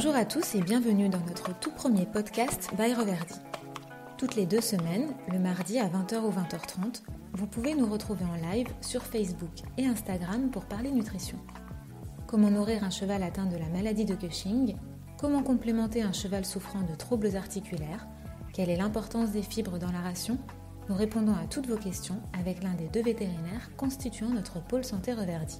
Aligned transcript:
Bonjour 0.00 0.14
à 0.14 0.24
tous 0.24 0.54
et 0.54 0.60
bienvenue 0.60 1.08
dans 1.08 1.18
notre 1.26 1.58
tout 1.58 1.72
premier 1.72 2.06
podcast 2.06 2.70
by 2.78 2.94
Reverdi. 2.94 3.34
Toutes 4.16 4.36
les 4.36 4.46
deux 4.46 4.60
semaines, 4.60 5.12
le 5.28 5.40
mardi 5.40 5.80
à 5.80 5.88
20h 5.88 6.20
ou 6.20 6.30
20h30, 6.30 7.02
vous 7.32 7.48
pouvez 7.48 7.74
nous 7.74 7.90
retrouver 7.90 8.24
en 8.24 8.52
live 8.52 8.68
sur 8.80 9.02
Facebook 9.02 9.50
et 9.76 9.86
Instagram 9.86 10.50
pour 10.52 10.66
parler 10.66 10.92
nutrition. 10.92 11.36
Comment 12.28 12.48
nourrir 12.48 12.84
un 12.84 12.90
cheval 12.90 13.24
atteint 13.24 13.46
de 13.46 13.56
la 13.56 13.68
maladie 13.70 14.04
de 14.04 14.14
Cushing? 14.14 14.76
Comment 15.18 15.42
complémenter 15.42 16.02
un 16.02 16.12
cheval 16.12 16.44
souffrant 16.44 16.82
de 16.82 16.94
troubles 16.94 17.34
articulaires? 17.34 18.06
Quelle 18.52 18.70
est 18.70 18.76
l'importance 18.76 19.32
des 19.32 19.42
fibres 19.42 19.80
dans 19.80 19.90
la 19.90 20.02
ration? 20.02 20.38
Nous 20.88 20.94
répondons 20.94 21.34
à 21.34 21.48
toutes 21.50 21.66
vos 21.66 21.76
questions 21.76 22.20
avec 22.38 22.62
l'un 22.62 22.74
des 22.74 22.86
deux 22.86 23.02
vétérinaires 23.02 23.72
constituant 23.76 24.28
notre 24.28 24.62
pôle 24.62 24.84
santé 24.84 25.12
Reverdi. 25.12 25.58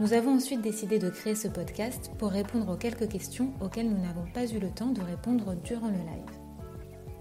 Nous 0.00 0.14
avons 0.14 0.36
ensuite 0.36 0.62
décidé 0.62 0.98
de 0.98 1.10
créer 1.10 1.34
ce 1.34 1.46
podcast 1.46 2.10
pour 2.18 2.30
répondre 2.30 2.72
aux 2.72 2.76
quelques 2.78 3.06
questions 3.06 3.52
auxquelles 3.60 3.90
nous 3.90 4.00
n'avons 4.00 4.24
pas 4.32 4.46
eu 4.46 4.58
le 4.58 4.70
temps 4.70 4.92
de 4.92 5.02
répondre 5.02 5.54
durant 5.62 5.88
le 5.88 5.98
live. 5.98 6.38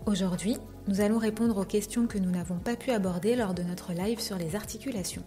Aujourd'hui, 0.05 0.55
nous 0.87 1.01
allons 1.01 1.17
répondre 1.17 1.57
aux 1.57 1.65
questions 1.65 2.07
que 2.07 2.17
nous 2.17 2.31
n'avons 2.31 2.57
pas 2.57 2.77
pu 2.77 2.91
aborder 2.91 3.35
lors 3.35 3.53
de 3.53 3.63
notre 3.63 3.91
live 3.91 4.21
sur 4.21 4.37
les 4.37 4.55
articulations. 4.55 5.25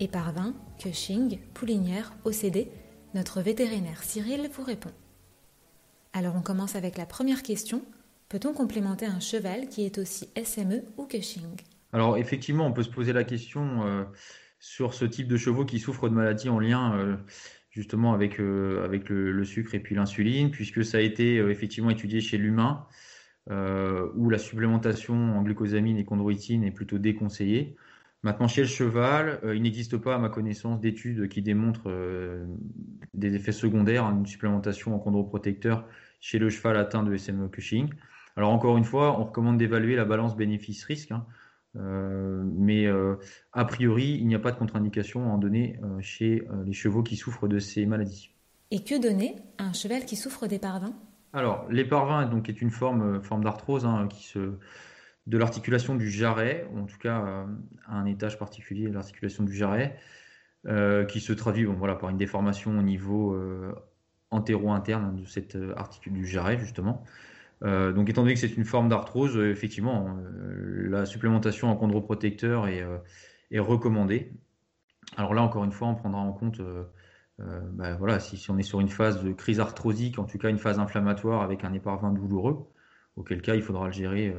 Éparvin, 0.00 0.52
Cushing, 0.80 1.38
Poulinière, 1.54 2.12
OCD, 2.24 2.72
notre 3.14 3.40
vétérinaire 3.40 4.02
Cyril 4.02 4.50
vous 4.52 4.64
répond. 4.64 4.90
Alors 6.12 6.34
on 6.34 6.42
commence 6.42 6.74
avec 6.74 6.98
la 6.98 7.06
première 7.06 7.44
question. 7.44 7.84
Peut-on 8.28 8.52
complémenter 8.52 9.06
un 9.06 9.20
cheval 9.20 9.68
qui 9.68 9.86
est 9.86 9.98
aussi 9.98 10.28
SME 10.42 10.82
ou 10.96 11.06
Cushing? 11.06 11.54
Alors 11.92 12.16
effectivement, 12.16 12.66
on 12.66 12.72
peut 12.72 12.82
se 12.82 12.90
poser 12.90 13.12
la 13.12 13.22
question 13.22 13.86
euh, 13.86 14.04
sur 14.60 14.94
ce 14.94 15.04
type 15.04 15.26
de 15.26 15.36
chevaux 15.36 15.64
qui 15.64 15.80
souffrent 15.80 16.08
de 16.08 16.14
maladies 16.14 16.48
en 16.48 16.60
lien 16.60 16.96
euh, 16.96 17.16
justement 17.70 18.12
avec, 18.12 18.38
euh, 18.38 18.86
le, 19.08 19.44
sucre 19.44 19.74
et 19.74 19.80
puis 19.80 19.96
l'insuline, 19.96 20.52
puisque 20.52 20.84
ça 20.84 20.98
a 20.98 21.00
été 21.00 21.36
effectivement 21.36 21.90
étudié 21.90 22.20
chez 22.20 22.38
l'humain, 22.38 22.86
où 23.48 24.30
la 24.30 24.38
supplémentation 24.38 25.36
en 25.36 25.42
glucosamine 25.42 25.96
et 25.96 26.04
chondroïtine 26.04 26.62
est 26.62 26.70
plutôt 26.70 26.98
déconseillée. 26.98 27.76
Maintenant, 28.22 28.48
chez 28.48 28.60
le 28.60 28.66
cheval, 28.66 29.40
euh, 29.44 29.56
il 29.56 29.62
n'existe 29.62 29.96
pas, 29.96 30.14
à 30.14 30.18
ma 30.18 30.28
connaissance, 30.28 30.78
d'études 30.78 31.28
qui 31.28 31.40
démontrent 31.40 31.88
euh, 31.88 32.44
des 33.14 33.34
effets 33.34 33.52
secondaires 33.52 34.04
à 34.04 34.10
une 34.10 34.26
supplémentation 34.26 34.94
en 34.94 34.98
chondroprotecteur 34.98 35.86
chez 36.20 36.38
le 36.38 36.50
cheval 36.50 36.76
atteint 36.76 37.02
de 37.02 37.16
SME 37.16 37.48
Cushing. 37.48 37.88
Alors, 38.36 38.52
encore 38.52 38.76
une 38.76 38.84
fois, 38.84 39.18
on 39.18 39.24
recommande 39.24 39.56
d'évaluer 39.56 39.96
la 39.96 40.04
balance 40.04 40.36
bénéfice-risque, 40.36 41.12
hein. 41.12 41.24
Euh, 41.76 42.42
mais 42.44 42.86
a 43.52 43.64
priori, 43.64 44.18
il 44.20 44.26
n'y 44.26 44.34
a 44.34 44.38
pas 44.38 44.52
de 44.52 44.58
contre-indication 44.58 45.24
à 45.24 45.28
en 45.28 45.38
donner 45.38 45.80
chez 46.00 46.42
les 46.66 46.72
chevaux 46.72 47.02
qui 47.02 47.16
souffrent 47.16 47.48
de 47.48 47.58
ces 47.58 47.86
maladies. 47.86 48.34
Et 48.70 48.84
que 48.84 49.00
donner 49.00 49.36
à 49.58 49.64
un 49.64 49.72
cheval 49.72 50.04
qui 50.04 50.16
souffre 50.16 50.46
d'éparvin 50.46 50.94
Alors, 51.32 51.66
l'éparvin 51.70 52.26
donc, 52.26 52.48
est 52.48 52.62
une 52.62 52.70
forme, 52.70 53.20
forme 53.22 53.42
d'arthrose 53.42 53.84
hein, 53.84 54.06
qui 54.08 54.24
se 54.24 54.54
de 55.26 55.38
l'articulation 55.38 55.94
du 55.94 56.10
jarret, 56.10 56.66
ou 56.72 56.80
en 56.80 56.86
tout 56.86 56.98
cas 56.98 57.24
euh, 57.24 57.46
à 57.86 57.96
un 57.96 58.06
étage 58.06 58.38
particulier 58.38 58.88
de 58.88 58.94
l'articulation 58.94 59.44
du 59.44 59.54
jarret, 59.54 59.96
euh, 60.66 61.04
qui 61.04 61.20
se 61.20 61.32
traduit 61.32 61.64
bon, 61.64 61.74
voilà, 61.74 61.94
par 61.94 62.10
une 62.10 62.16
déformation 62.16 62.78
au 62.78 62.82
niveau 62.82 63.32
euh, 63.32 63.72
antéro-interne 64.30 65.16
de 65.16 65.24
cette 65.24 65.56
articule 65.76 66.14
du 66.14 66.26
jarret, 66.26 66.58
justement. 66.58 67.04
donc, 67.62 68.08
étant 68.08 68.22
donné 68.22 68.34
que 68.34 68.40
c'est 68.40 68.56
une 68.56 68.64
forme 68.64 68.88
d'arthrose, 68.88 69.36
effectivement, 69.36 70.16
la 70.88 71.06
supplémentation 71.06 71.68
en 71.68 71.76
chondroprotecteur 71.76 72.68
est, 72.68 72.84
est, 73.50 73.58
recommandée. 73.58 74.32
Alors 75.16 75.34
là, 75.34 75.42
encore 75.42 75.64
une 75.64 75.72
fois, 75.72 75.88
on 75.88 75.94
prendra 75.94 76.20
en 76.20 76.32
compte, 76.32 76.60
bah, 77.38 77.96
voilà, 77.96 78.20
si, 78.20 78.36
si, 78.36 78.50
on 78.50 78.58
est 78.58 78.62
sur 78.62 78.80
une 78.80 78.88
phase 78.88 79.22
de 79.22 79.32
crise 79.32 79.60
arthrosique, 79.60 80.18
en 80.18 80.24
tout 80.24 80.38
cas 80.38 80.48
une 80.48 80.58
phase 80.58 80.78
inflammatoire 80.78 81.42
avec 81.42 81.64
un 81.64 81.72
éparvin 81.72 82.12
douloureux, 82.12 82.66
auquel 83.16 83.42
cas 83.42 83.54
il 83.54 83.62
faudra 83.62 83.86
le 83.86 83.92
gérer 83.92 84.34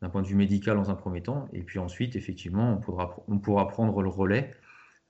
d'un 0.00 0.08
point 0.08 0.22
de 0.22 0.26
vue 0.26 0.36
médical 0.36 0.76
dans 0.76 0.90
un 0.90 0.94
premier 0.94 1.22
temps, 1.22 1.48
et 1.52 1.62
puis 1.62 1.78
ensuite, 1.78 2.16
effectivement, 2.16 2.72
on 2.72 2.76
pourra, 2.78 3.16
on 3.28 3.38
pourra 3.38 3.68
prendre 3.68 4.00
le 4.02 4.08
relais 4.08 4.50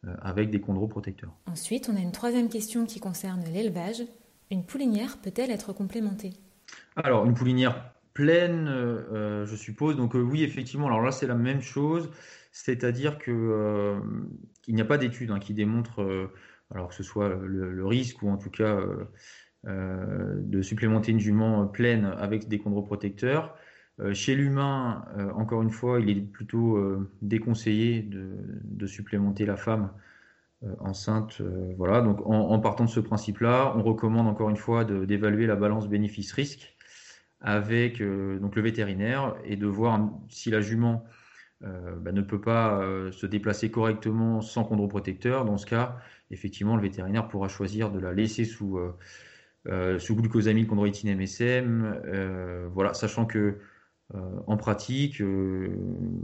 euh, 0.06 0.14
avec 0.22 0.50
des 0.50 0.60
chondroprotecteurs. 0.60 1.34
Ensuite, 1.46 1.90
on 1.92 1.96
a 1.96 2.00
une 2.00 2.12
troisième 2.12 2.48
question 2.48 2.86
qui 2.86 3.00
concerne 3.00 3.42
l'élevage. 3.52 4.02
Une 4.50 4.64
poulinière 4.64 5.18
peut-elle 5.18 5.50
être 5.50 5.72
complémentée? 5.72 6.34
Alors, 6.96 7.26
une 7.26 7.34
poulinière 7.34 7.92
pleine, 8.18 8.66
euh, 8.68 9.46
je 9.46 9.56
suppose. 9.56 9.96
Donc 9.96 10.14
oui, 10.14 10.42
effectivement. 10.42 10.86
Alors 10.86 11.02
là, 11.02 11.12
c'est 11.12 11.26
la 11.26 11.34
même 11.34 11.60
chose, 11.60 12.10
c'est-à-dire 12.52 13.18
que 13.18 13.96
qu'il 14.62 14.74
n'y 14.74 14.80
a 14.80 14.84
pas 14.84 14.98
d'études 14.98 15.30
hein, 15.30 15.38
qui 15.38 15.54
démontrent, 15.54 16.30
alors 16.74 16.88
que 16.88 16.94
ce 16.94 17.02
soit 17.02 17.28
le, 17.28 17.86
risque 17.86 18.22
ou 18.22 18.30
en 18.30 18.36
tout 18.36 18.50
cas 18.50 18.80
de 19.64 20.62
supplémenter 20.62 21.12
une 21.12 21.20
jument 21.20 21.66
pleine 21.66 22.04
avec 22.04 22.48
des 22.48 22.58
chondroprotecteurs. 22.58 23.54
Euh, 24.00 24.14
chez 24.14 24.34
l'humain, 24.34 25.04
euh, 25.16 25.30
encore 25.32 25.62
une 25.62 25.70
fois, 25.70 26.00
il 26.00 26.08
est 26.10 26.20
plutôt 26.20 26.76
euh, 26.76 27.10
déconseillé 27.20 28.02
de, 28.02 28.86
supplémenter 28.86 29.44
la 29.44 29.56
femme 29.56 29.90
enceinte. 30.80 31.42
voilà, 31.76 32.00
donc 32.00 32.20
en, 32.24 32.58
partant 32.58 32.84
de 32.84 32.88
ce 32.88 33.00
principe-là, 33.00 33.74
on 33.76 33.82
recommande 33.82 34.26
encore 34.26 34.48
une 34.48 34.56
fois 34.56 34.84
d'évaluer 34.84 35.46
la 35.46 35.56
balance 35.56 35.88
bénéfice-risque 35.88 36.74
avec 37.40 38.02
donc 38.02 38.56
le 38.56 38.62
vétérinaire 38.62 39.36
et 39.44 39.56
de 39.56 39.66
voir 39.66 40.10
si 40.28 40.50
la 40.50 40.60
jument 40.60 41.04
bah, 41.60 42.12
ne 42.12 42.20
peut 42.20 42.40
pas 42.40 42.82
se 43.12 43.26
déplacer 43.26 43.70
correctement 43.70 44.40
sans 44.40 44.64
chondroprotecteur. 44.64 45.44
Dans 45.44 45.56
ce 45.56 45.66
cas, 45.66 45.98
effectivement, 46.30 46.74
le 46.74 46.82
vétérinaire 46.82 47.28
pourra 47.28 47.48
choisir 47.48 47.90
de 47.90 48.00
la 48.00 48.12
laisser 48.12 48.44
sous, 48.44 48.80
sous 49.98 50.16
glucosamine, 50.16 50.66
chondroïtine, 50.66 51.16
MSM. 51.16 52.70
voilà, 52.72 52.92
sachant 52.94 53.24
que 53.24 53.58
euh, 54.14 54.40
en 54.46 54.56
pratique, 54.56 55.20
euh, 55.20 55.68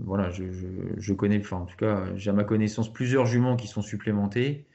voilà, 0.04 0.30
je, 0.30 1.12
connais, 1.12 1.38
enfin 1.38 1.58
en 1.58 1.66
tout 1.66 1.76
j'ai 2.16 2.30
à 2.30 2.32
ma 2.32 2.44
connaissance 2.44 2.90
plusieurs 2.90 3.26
juments 3.26 3.56
qui 3.56 3.66
sont 3.66 3.82
supplémentés 3.82 4.66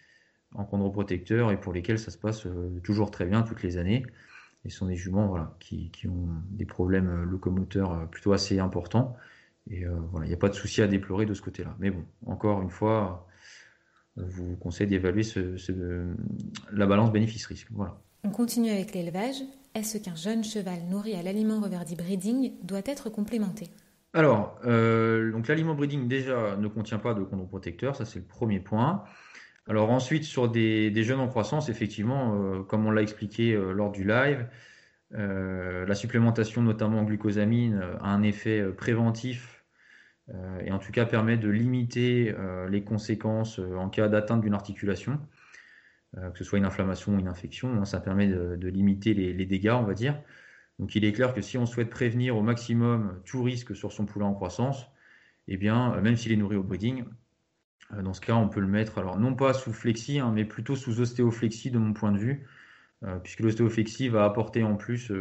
en 0.54 0.66
chondroprotecteur 0.66 1.52
et 1.52 1.60
pour 1.60 1.74
lesquels 1.74 2.00
ça 2.00 2.12
se 2.12 2.18
passe 2.20 2.46
euh, 2.46 2.80
toujours 2.84 3.10
très 3.12 3.26
bien 3.26 3.42
toutes 3.42 3.64
les 3.64 3.78
années. 3.78 4.06
Et 4.66 4.70
ce 4.70 4.78
sont 4.78 4.88
des 4.88 4.96
juments 4.96 5.28
voilà, 5.28 5.56
qui, 5.60 5.92
ont 6.08 6.28
des 6.52 6.66
problèmes 6.66 7.24
locomoteurs 7.24 8.10
plutôt 8.10 8.34
assez 8.34 8.60
importants. 8.60 9.16
Et 9.70 9.86
voilà, 10.12 10.26
il 10.26 10.30
n'y 10.30 10.36
a 10.36 10.38
pas 10.38 10.50
de 10.50 10.54
souci 10.54 10.82
à 10.82 10.88
déplorer 10.88 11.26
de 11.26 11.34
ce 11.34 11.42
côté-là. 11.42 11.76
Mais 11.80 11.92
bon, 11.92 12.04
encore 12.26 12.62
une 12.62 12.70
fois, 12.70 13.28
je 14.18 14.24
vous 14.24 14.58
conseille 14.58 14.88
d'évaluer 14.88 15.24
la 16.74 16.86
balance 16.88 17.12
bénéfice-risque. 17.12 17.68
Voilà. 17.72 18.02
On 18.24 18.32
continue 18.32 18.70
avec 18.70 18.94
l'élevage. 18.94 19.42
Est-ce 19.76 19.98
qu'un 19.98 20.16
jeune 20.16 20.44
cheval 20.44 20.80
nourri 20.90 21.14
à 21.16 21.22
l'aliment 21.22 21.62
reverdi 21.62 21.96
breeding 21.96 22.54
doit 22.64 22.82
être 22.86 23.10
complémenté? 23.10 23.68
Alors, 24.14 24.60
euh, 24.66 25.32
donc 25.32 25.48
l'aliment 25.48 25.76
breeding 25.76 26.08
déjà 26.08 26.56
ne 26.58 26.68
contient 26.68 26.98
pas 26.98 27.14
de 27.14 27.24
chondroprotecteur, 27.24 27.96
ça 27.96 28.06
c'est 28.06 28.20
le 28.20 28.26
premier 28.26 28.60
point. 28.60 29.04
Alors 29.70 29.92
ensuite, 29.92 30.24
sur 30.24 30.50
des, 30.50 31.04
jeunes 31.04 31.20
en 31.20 31.28
croissance, 31.28 31.70
effectivement, 31.70 32.36
euh, 32.36 32.64
comme 32.64 32.86
on 32.86 32.92
l'a 32.92 33.02
expliqué 33.02 33.54
euh, 33.54 33.72
lors 33.72 33.92
du 33.92 34.04
live, 34.04 34.48
la 35.12 35.96
supplémentation 35.96 36.62
notamment 36.62 37.00
en 37.00 37.04
glucosamine 37.04 37.82
a 38.00 38.10
un 38.10 38.22
effet 38.22 38.64
préventif 38.78 39.66
et 40.64 40.72
en 40.72 40.78
tout 40.78 40.92
cas 40.92 41.08
permet 41.08 41.36
de 41.36 41.50
limiter 41.50 42.32
les 42.70 42.84
conséquences 42.84 43.58
en 43.58 43.90
cas 43.90 44.08
d'atteinte 44.08 44.42
d'une 44.42 44.54
articulation. 44.54 45.20
Euh, 46.18 46.32
que 46.32 46.40
ce 46.40 46.44
soit 46.44 46.58
une 46.58 46.66
inflammation 46.66 47.16
ou 47.16 47.20
une 47.20 47.28
infection. 47.28 47.72
Hein, 47.74 47.86
ça 47.86 48.00
permet 48.00 48.28
de, 48.28 48.68
limiter 48.68 49.14
les, 49.14 49.46
dégâts, 49.46 49.76
on 49.80 49.84
va 49.84 49.94
dire. 49.94 50.20
Donc 50.80 50.96
il 50.96 51.06
est 51.06 51.12
clair 51.12 51.34
que 51.34 51.42
si 51.42 51.58
on 51.58 51.66
souhaite 51.66 51.90
prévenir 51.90 52.36
au 52.36 52.42
maximum 52.42 53.22
tout 53.26 53.44
risque 53.44 53.76
sur 53.76 53.92
son 53.92 54.06
poulain 54.06 54.26
en 54.26 54.34
croissance, 54.34 54.88
eh 55.48 55.58
bien, 55.58 55.94
euh, 55.94 56.02
même 56.02 56.16
s'il 56.18 56.32
est 56.32 56.38
nourri 56.38 56.56
au 56.56 56.64
breeding, 56.64 57.04
euh, 57.04 57.06
dans 58.04 58.14
ce 58.14 58.22
cas, 58.22 58.36
on 58.36 58.50
peut 58.50 58.60
le 58.60 58.68
mettre, 58.68 58.98
alors 58.98 59.20
non 59.20 59.36
pas 59.36 59.54
sous 59.54 59.74
flexi, 59.74 60.20
hein, 60.20 60.32
mais 60.34 60.46
plutôt 60.46 60.76
sous 60.76 61.00
ostéoflexie 61.00 61.72
de 61.72 61.80
mon 61.80 61.94
point 61.94 62.12
de 62.12 62.18
vue, 62.18 62.46
puisque 63.24 63.40
l'ostéoflexie 63.40 64.10
va 64.10 64.26
apporter 64.26 64.64
en 64.64 64.76
plus 64.76 65.12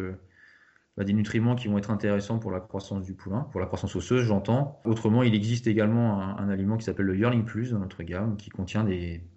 bah, 0.99 1.05
des 1.05 1.13
nutriments 1.13 1.55
qui 1.55 1.69
vont 1.69 1.79
être 1.79 1.93
intéressants 1.93 2.41
pour 2.41 2.51
la 2.51 2.59
croissance 2.59 3.05
du 3.05 3.15
poulain, 3.15 3.47
pour 3.53 3.61
la 3.61 3.67
croissance 3.67 3.95
osseuse, 3.95 4.25
j'entends. 4.25 4.81
Autrement, 4.85 5.23
il 5.23 5.33
existe 5.33 5.69
également 5.69 6.21
un, 6.21 6.49
aliment 6.49 6.77
qui 6.77 6.85
s'appelle 6.85 7.07
le 7.07 7.17
Yearling 7.17 7.45
Plus 7.45 7.71
dans 7.71 7.79
notre 7.79 8.03
gamme, 8.03 8.37
qui 8.37 8.51
contient 8.51 8.85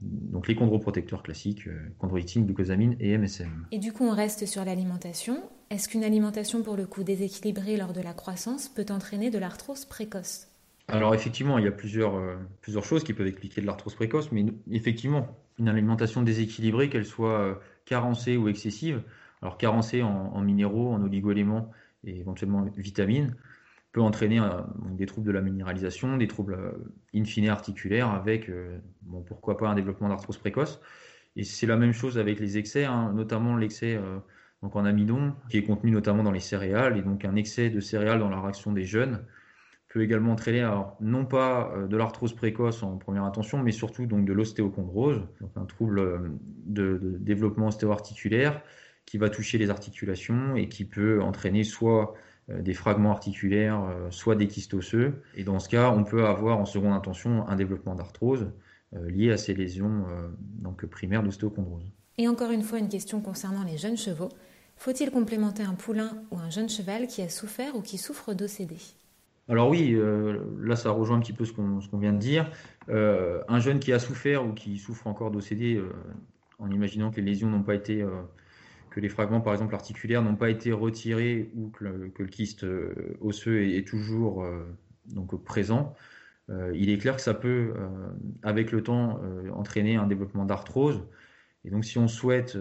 donc 0.02 0.48
les 0.48 0.56
chondroprotecteurs 0.56 1.22
classiques, 1.22 1.68
euh, 1.68 1.78
chondroïtine, 2.00 2.48
glucosamine 2.48 2.96
et 3.00 3.16
MSM. 3.16 3.68
Et 3.72 3.78
du 3.78 3.94
coup, 3.94 4.06
on 4.06 4.12
reste 4.16 4.48
sur 4.48 4.66
l'alimentation. 4.66 5.38
Est-ce 5.70 5.88
qu'une 5.88 6.04
alimentation 6.04 6.64
pour 6.64 6.76
le 6.76 6.88
coup 6.88 7.04
déséquilibrée 7.04 7.78
lors 7.78 7.94
de 7.94 8.02
la 8.02 8.14
croissance 8.14 8.68
peut 8.68 8.88
entraîner 8.90 9.30
de 9.30 9.38
l'arthrose 9.38 9.86
précoce? 9.86 10.51
Alors 10.88 11.16
effectivement, 11.16 11.58
il 11.58 11.66
y 11.66 11.68
a 11.68 11.72
plusieurs, 11.72 12.16
euh, 12.16 12.36
plusieurs 12.62 12.84
choses 12.84 13.04
qui 13.04 13.14
peuvent 13.14 13.28
expliquer 13.28 13.62
de 13.62 13.66
l'arthrose 13.66 13.96
précoce, 13.96 14.32
mais 14.32 14.46
effectivement, 14.72 15.38
une 15.58 15.70
alimentation 15.70 16.22
déséquilibrée, 16.22 16.90
qu'elle 16.90 17.06
soit 17.06 17.40
euh, 17.40 17.56
carencée 17.86 18.38
ou 18.38 18.50
excessive, 18.50 19.02
alors 19.42 19.58
carencé 19.58 20.02
en, 20.04 20.42
minéraux, 20.42 20.92
en 20.92 21.02
oligoéléments 21.02 21.72
et 22.04 22.20
éventuellement 22.20 22.66
vitamines, 22.76 23.36
peut 23.92 24.02
entraîner 24.02 24.40
euh, 24.40 24.62
des 24.92 25.06
troubles 25.06 25.28
de 25.28 25.32
la 25.32 25.42
minéralisation, 25.42 26.18
des 26.18 26.28
troubles 26.28 26.58
in 27.16 27.26
fine 27.26 27.50
articulaires 27.50 28.10
avec, 28.10 28.52
bon, 29.04 29.22
pourquoi 29.22 29.58
pas 29.58 29.70
un 29.70 29.76
développement 29.76 30.10
d'arthrose 30.10 30.38
précoce. 30.38 30.80
Et 31.36 31.44
c'est 31.44 31.68
la 31.68 31.78
même 31.78 31.94
chose 31.94 32.18
avec 32.18 32.40
les 32.40 32.58
excès, 32.58 32.86
hein, 32.86 33.14
notamment 33.14 33.56
l'excès 33.56 34.00
donc 34.62 34.76
en 34.76 34.86
amidon, 34.86 35.34
qui 35.50 35.58
est 35.58 35.64
contenu 35.64 35.92
notamment 35.92 36.24
dans 36.24 36.32
les 36.32 36.42
céréales. 36.42 36.98
Et 36.98 37.02
donc 37.02 37.26
un 37.26 37.36
excès 37.36 37.70
de 37.70 37.80
céréales 37.80 38.20
dans 38.20 38.30
la 38.30 38.40
réaction 38.40 38.74
des 38.74 38.84
jeunes 38.84 39.26
peut 39.94 40.02
également 40.02 40.34
entraîner 40.34 40.62
alors, 40.62 40.96
non 41.02 41.26
pas 41.26 41.74
de 41.90 41.98
l'arthrose 41.98 42.34
précoce 42.34 42.82
en 42.84 42.98
première 42.98 43.24
intention, 43.24 43.62
mais 43.62 43.72
surtout 43.72 44.06
donc 44.06 44.26
de 44.26 44.34
l'ostéochondrose, 44.34 45.22
un 45.56 45.66
trouble 45.66 46.32
de, 46.66 46.98
de 46.98 47.18
développement 47.20 47.68
ostéo-articulaire 47.68 48.62
qui 49.06 49.18
va 49.18 49.30
toucher 49.30 49.58
les 49.58 49.70
articulations 49.70 50.56
et 50.56 50.70
qui 50.70 50.86
peut 50.86 51.22
entraîner 51.22 51.64
soit 51.64 52.14
euh, 52.50 52.62
des 52.62 52.74
fragments 52.74 53.12
articulaires, 53.12 53.84
euh, 53.84 54.10
soit 54.10 54.36
des 54.36 54.48
kystes. 54.48 54.76
Et 55.36 55.44
dans 55.44 55.60
ce 55.60 55.70
cas, 55.70 55.92
on 55.92 56.04
peut 56.04 56.26
avoir 56.26 56.58
en 56.58 56.66
seconde 56.66 56.94
intention 56.94 57.48
un 57.48 57.56
développement 57.56 57.96
d'arthrose 57.96 58.52
euh, 58.96 59.10
lié 59.10 59.32
à 59.32 59.38
ces 59.38 59.54
lésions 59.54 60.06
donc 60.60 60.86
primaires 60.86 61.24
d'ostéochondrose. 61.24 61.84
Et 62.18 62.28
encore 62.28 62.52
une 62.52 62.64
fois, 62.64 62.80
une 62.80 62.90
question 62.90 63.22
concernant 63.22 63.64
les 63.64 63.78
jeunes 63.78 63.98
chevaux. 63.98 64.30
Faut-il 64.78 65.12
complémenter 65.12 65.64
un 65.64 65.76
poulain 65.76 66.24
ou 66.32 66.38
un 66.38 66.50
jeune 66.50 66.70
cheval 66.70 67.08
qui 67.08 67.22
a 67.22 67.30
souffert 67.30 67.76
ou 67.76 67.82
qui 67.82 67.98
souffre 67.98 68.34
d'OCD 68.34 68.76
alors 69.52 69.70
oui, 69.70 69.96
là 70.60 70.76
ça 70.76 70.90
rejoint 70.90 71.18
un 71.18 71.20
petit 71.20 71.34
peu 71.34 71.46
ce 71.46 71.54
qu'on 71.54 71.98
vient 72.00 72.14
de 72.14 72.18
dire. 72.18 72.50
un 72.90 73.60
jeune 73.60 73.80
qui 73.80 73.94
a 73.94 74.00
souffert 74.00 74.46
ou 74.46 74.54
qui 74.54 74.78
souffre 74.78 75.06
encore 75.08 75.30
d'OCD, 75.30 75.80
en 76.58 76.72
imaginant 76.72 77.12
que 77.12 77.18
les 77.18 77.24
lésions 77.24 77.50
n'ont 77.50 77.64
pas 77.64 77.76
été 77.76 78.04
que 78.92 79.00
les 79.00 79.10
fragments, 79.10 79.42
par 79.42 79.54
exemple 79.54 79.74
articulaires, 79.74 80.22
n'ont 80.22 80.36
pas 80.36 80.50
été 80.50 80.72
retirés 80.72 81.50
ou 81.56 81.70
que 81.70 81.86
le, 81.86 82.28
kyste 82.28 82.66
euh, 82.66 83.18
osseux 83.22 83.64
est, 83.64 83.88
toujours 83.88 84.44
euh, 84.44 84.64
donc 85.08 85.42
présent, 85.44 85.96
euh, 86.50 86.72
il 86.76 86.90
est 86.90 86.98
clair 86.98 87.16
que 87.16 87.22
ça 87.22 87.34
peut, 87.34 87.74
avec 88.44 88.72
le 88.72 88.84
temps, 88.84 89.22
entraîner 89.54 89.96
un 89.96 90.06
développement 90.06 90.46
d'arthrose. 90.46 91.02
Et 91.64 91.70
donc, 91.70 91.86
si 91.86 91.98
on 92.00 92.08
souhaite 92.08 92.58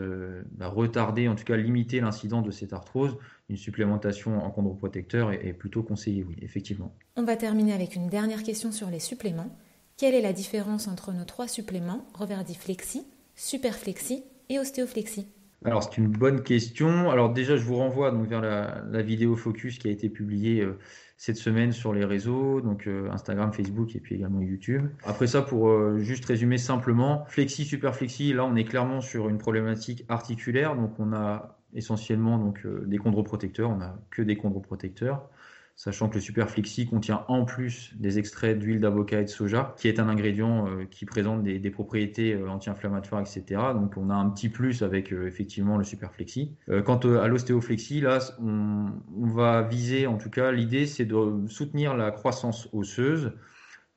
bah, 0.53 0.69
retarder, 0.69 1.27
en 1.29 1.35
tout 1.35 1.45
cas 1.45 1.57
limiter 1.57 2.01
l'incidence 2.01 2.45
de 2.45 2.51
cette 2.51 2.73
arthrose, 2.73 3.17
une 3.49 3.57
supplémentation 3.57 4.45
en 4.45 4.51
chondroprotecteur 4.51 5.33
est, 5.33 5.47
est 5.47 5.53
plutôt 5.55 5.83
conseillée, 5.83 6.23
oui, 6.23 6.37
effectivement. 6.43 6.95
On 7.17 7.25
va 7.25 7.37
terminer 7.37 7.73
avec 7.73 7.97
une 7.97 8.09
dernière 8.09 8.43
question 8.43 8.73
sur 8.73 8.91
les 8.91 9.01
suppléments. 9.01 9.57
Quelle 9.97 10.15
est 10.15 10.23
la 10.23 10.33
différence 10.33 10.89
entre 10.89 11.13
nos 11.13 11.25
trois 11.25 11.49
suppléments, 11.49 12.07
Reverdi 12.15 12.55
Flexi, 12.55 13.05
Superflexi 13.37 14.23
et 14.49 14.59
Ostéoflexi? 14.59 15.27
Alors 15.65 15.83
c'est 15.83 15.99
une 15.99 16.09
bonne 16.09 16.43
question. 16.43 17.11
Alors 17.11 17.33
déjà 17.33 17.57
je 17.57 17.65
vous 17.65 17.77
renvoie 17.77 18.11
donc 18.11 18.27
vers 18.27 18.41
la, 18.41 19.03
vidéo 19.03 19.37
focus 19.37 19.79
qui 19.79 19.89
a 19.89 19.91
été 19.91 20.09
publiée 20.09 20.63
euh, 20.63 20.79
cette 21.21 21.37
semaine 21.37 21.71
sur 21.71 21.93
les 21.93 22.07
réseaux, 22.07 22.63
donc 22.63 22.87
euh, 22.87 23.11
Instagram, 23.11 23.53
Facebook 23.53 23.95
et 23.95 24.01
puis 24.01 24.15
également 24.15 24.41
YouTube. 24.41 24.89
Après 25.05 25.27
ça 25.27 25.43
pour 25.43 25.69
euh, 25.69 25.99
juste 25.99 26.25
résumer 26.25 26.57
simplement, 26.57 27.27
flexi 27.29 27.67
super 27.67 27.95
flexi, 27.95 28.33
là 28.33 28.47
on 28.47 28.57
est 28.57 28.65
clairement 28.65 29.03
sur 29.03 29.29
une 29.29 29.37
problématique 29.37 30.07
articulaire, 30.09 30.77
donc 30.77 30.99
on 30.99 31.13
a 31.13 31.59
essentiellement 31.75 32.39
donc 32.39 32.67
des 32.87 32.97
chondroprotecteurs, 32.97 33.69
on 33.69 33.77
n'a 33.77 33.99
que 34.09 34.23
des 34.23 34.35
chondroprotecteurs 34.35 35.29
sachant 35.77 36.09
que 36.09 36.17
le 36.17 36.21
Superflexi 36.21 36.87
contient 36.87 37.25
en 37.29 37.45
plus 37.45 37.93
des 37.97 38.19
extraits 38.19 38.59
d'huile 38.59 38.81
d'avocat 38.81 39.21
et 39.21 39.25
de 39.25 39.31
soja, 39.31 39.75
qui 39.79 39.89
est 39.89 39.99
un 39.99 40.09
ingrédient 40.09 40.67
euh, 40.67 40.85
qui 40.91 41.07
présente 41.07 41.43
des, 41.43 41.71
propriétés 41.71 42.35
euh, 42.35 42.51
anti-inflammatoires, 42.51 43.23
etc. 43.23 43.61
Donc 43.75 43.97
on 43.97 44.11
a 44.11 44.15
un 44.15 44.29
petit 44.29 44.49
plus 44.49 44.83
avec 44.83 45.13
euh, 45.13 45.27
effectivement 45.27 45.79
le 45.79 45.85
Superflexi. 45.85 46.55
quant 46.85 46.99
à 46.99 47.27
l'ostéoflexi, 47.29 48.01
là, 48.01 48.19
on, 48.41 48.93
va 49.27 49.63
viser, 49.63 50.07
en 50.07 50.19
tout 50.19 50.31
cas, 50.31 50.53
l'idée 50.53 50.87
c'est 50.87 51.05
de 51.05 51.47
soutenir 51.47 51.97
la 51.97 52.11
croissance 52.11 52.69
osseuse 52.73 53.33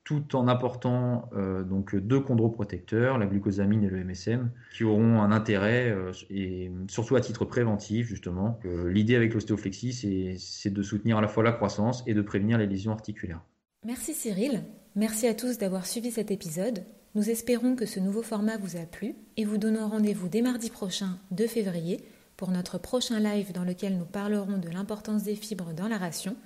tout 0.04 0.36
en 0.36 0.46
apportant 0.48 1.30
euh, 1.34 1.62
donc 1.62 1.96
deux 1.96 2.20
chondroprotecteurs, 2.20 3.16
la 3.18 3.26
glucosamine 3.26 3.82
et 3.84 3.88
le 3.88 4.04
MSM, 4.04 4.50
qui 4.76 4.84
auront 4.84 5.22
un 5.22 5.32
intérêt 5.32 5.90
euh, 5.90 6.12
et 6.28 6.70
surtout 6.88 7.16
à 7.16 7.22
titre 7.22 7.46
préventif 7.46 8.06
justement. 8.06 8.60
Euh, 8.66 8.92
l'idée 8.92 9.16
avec 9.16 9.32
l'ostéoflexie, 9.32 10.38
c'est 10.38 10.70
de 10.70 10.82
soutenir 10.82 11.18
à 11.18 11.20
la 11.22 11.28
fois 11.28 11.42
la 11.42 11.52
croissance 11.52 12.04
et 12.06 12.12
de 12.12 12.20
prévenir 12.20 12.58
les 12.58 12.66
lésions 12.66 12.92
articulaires. 12.92 13.40
Merci 13.86 14.12
Cyril, 14.12 14.62
merci 14.94 15.26
à 15.26 15.34
tous 15.34 15.56
d'avoir 15.56 15.86
suivi 15.86 16.10
cet 16.10 16.30
épisode. 16.30 16.84
Nous 17.14 17.30
espérons 17.30 17.74
que 17.74 17.86
ce 17.86 18.00
nouveau 18.00 18.22
format 18.22 18.58
vous 18.58 18.76
a 18.76 18.84
plu 18.84 19.14
et 19.36 19.44
vous 19.44 19.56
donnons 19.56 19.88
rendez-vous 19.88 20.28
dès 20.28 20.42
mardi 20.42 20.68
prochain, 20.68 21.18
2 21.30 21.46
février, 21.46 22.04
pour 22.36 22.50
notre 22.50 22.78
prochain 22.78 23.20
live 23.20 23.52
dans 23.52 23.64
lequel 23.64 23.96
nous 23.96 24.04
parlerons 24.04 24.58
de 24.58 24.68
l'importance 24.68 25.22
des 25.22 25.36
fibres 25.36 25.72
dans 25.72 25.88
la 25.88 25.96
ration 25.96 26.36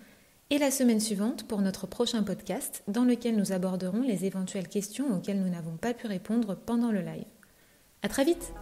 et 0.51 0.59
la 0.59 0.71
semaine 0.71 1.01
suivante 1.01 1.47
pour 1.47 1.61
notre 1.61 1.87
prochain 1.87 2.23
podcast 2.23 2.83
dans 2.89 3.05
lequel 3.05 3.37
nous 3.37 3.53
aborderons 3.53 4.01
les 4.03 4.25
éventuelles 4.25 4.69
questions 4.69 5.15
auxquelles 5.15 5.41
nous 5.41 5.51
n'avons 5.51 5.77
pas 5.77 5.93
pu 5.93 6.07
répondre 6.07 6.57
pendant 6.57 6.91
le 6.91 7.01
live. 7.01 7.27
À 8.03 8.09
très 8.09 8.25
vite! 8.25 8.55